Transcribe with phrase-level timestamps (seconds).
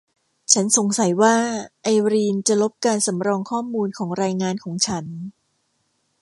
[0.53, 1.35] ฉันสงสัยว่า
[1.83, 5.05] ไอรีนจะลบการสำรองข้อมูลของรายงานของฉัน